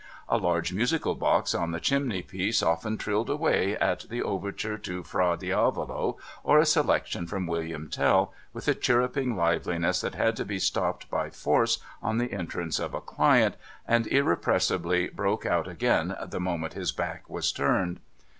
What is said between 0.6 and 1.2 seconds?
musical